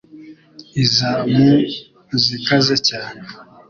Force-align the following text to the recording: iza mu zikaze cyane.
iza 0.83 1.11
mu 1.33 1.49
zikaze 2.23 2.75
cyane. 2.89 3.21